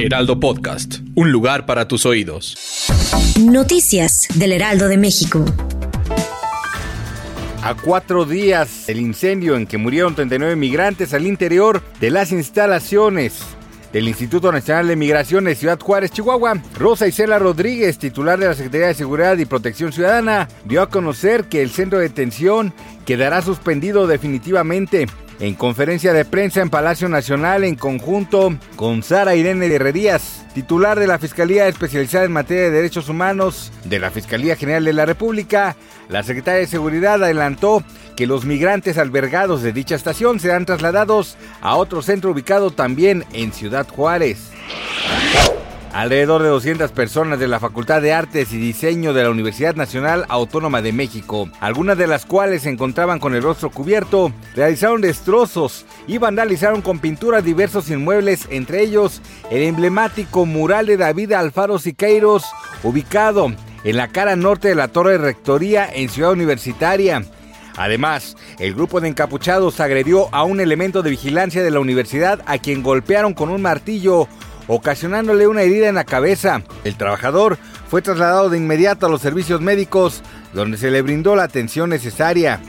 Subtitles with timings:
[0.00, 2.86] Heraldo Podcast, un lugar para tus oídos.
[3.40, 5.44] Noticias del Heraldo de México.
[7.64, 13.40] A cuatro días del incendio en que murieron 39 migrantes al interior de las instalaciones
[13.92, 18.54] del Instituto Nacional de Migración de Ciudad Juárez, Chihuahua, Rosa Isela Rodríguez, titular de la
[18.54, 22.72] Secretaría de Seguridad y Protección Ciudadana, dio a conocer que el centro de detención
[23.04, 25.08] quedará suspendido definitivamente.
[25.40, 31.06] En conferencia de prensa en Palacio Nacional en conjunto con Sara Irene Herrerías, titular de
[31.06, 35.76] la Fiscalía Especializada en Materia de Derechos Humanos de la Fiscalía General de la República,
[36.08, 37.84] la Secretaria de Seguridad adelantó
[38.16, 43.52] que los migrantes albergados de dicha estación serán trasladados a otro centro ubicado también en
[43.52, 44.50] Ciudad Juárez.
[45.92, 50.26] Alrededor de 200 personas de la Facultad de Artes y Diseño de la Universidad Nacional
[50.28, 55.86] Autónoma de México, algunas de las cuales se encontraban con el rostro cubierto, realizaron destrozos
[56.06, 62.44] y vandalizaron con pintura diversos inmuebles, entre ellos el emblemático mural de David Alfaro Siqueiros,
[62.82, 63.52] ubicado
[63.82, 67.24] en la cara norte de la Torre de Rectoría en Ciudad Universitaria.
[67.78, 72.58] Además, el grupo de encapuchados agredió a un elemento de vigilancia de la universidad a
[72.58, 74.28] quien golpearon con un martillo
[74.68, 76.62] ocasionándole una herida en la cabeza.
[76.84, 81.44] El trabajador fue trasladado de inmediato a los servicios médicos, donde se le brindó la
[81.44, 82.60] atención necesaria.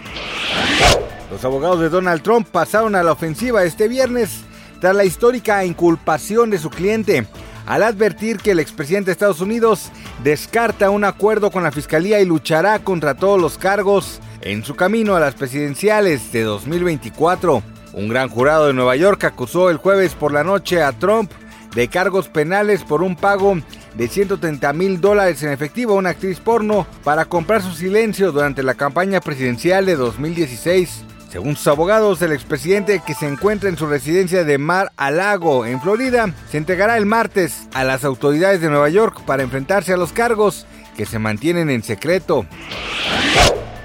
[1.30, 4.42] Los abogados de Donald Trump pasaron a la ofensiva este viernes
[4.80, 7.28] tras la histórica inculpación de su cliente,
[7.66, 9.92] al advertir que el expresidente de Estados Unidos
[10.24, 15.16] descarta un acuerdo con la fiscalía y luchará contra todos los cargos en su camino
[15.16, 17.62] a las presidenciales de 2024.
[17.94, 21.32] Un gran jurado de Nueva York acusó el jueves por la noche a Trump
[21.76, 23.58] de cargos penales por un pago
[23.96, 28.64] de 130 mil dólares en efectivo a una actriz porno para comprar su silencio durante
[28.64, 31.06] la campaña presidencial de 2016.
[31.32, 35.66] Según sus abogados, el expresidente que se encuentra en su residencia de Mar a Lago,
[35.68, 39.98] en Florida, se entregará el martes a las autoridades de Nueva York para enfrentarse a
[39.98, 40.66] los cargos
[40.98, 42.48] que se mantienen en secreto.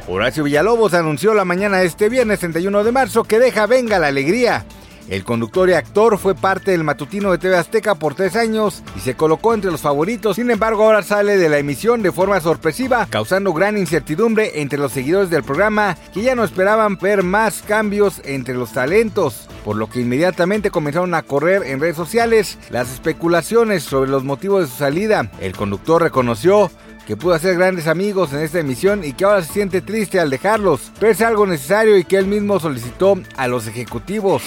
[0.08, 4.08] Horacio Villalobos anunció la mañana de este viernes 31 de marzo que deja venga la
[4.08, 4.64] alegría
[5.09, 9.00] el conductor y actor fue parte del matutino de TV Azteca por tres años y
[9.00, 10.37] se colocó entre los favoritos.
[10.37, 14.93] Sin embargo, ahora sale de la emisión de forma sorpresiva, causando gran incertidumbre entre los
[14.93, 19.88] seguidores del programa que ya no esperaban ver más cambios entre los talentos, por lo
[19.91, 24.76] que inmediatamente comenzaron a correr en redes sociales las especulaciones sobre los motivos de su
[24.76, 25.31] salida.
[25.41, 26.70] El conductor reconoció
[27.06, 30.31] que pudo hacer grandes amigos en esta emisión y que ahora se siente triste al
[30.31, 34.43] dejarlos, pero es algo necesario y que él mismo solicitó a los ejecutivos.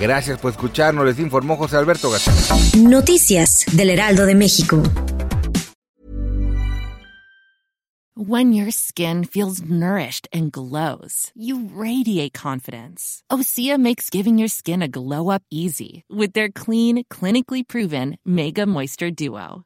[0.00, 2.34] Gracias por escucharnos, les informó José Alberto García.
[2.80, 4.82] Noticias del Heraldo de México.
[8.18, 13.22] When your skin feels nourished and glows, you radiate confidence.
[13.30, 18.64] Osea makes giving your skin a glow up easy with their clean, clinically proven Mega
[18.64, 19.65] Moisture Duo.